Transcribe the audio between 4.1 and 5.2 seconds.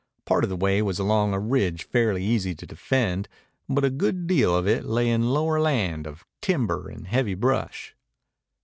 deal of it lay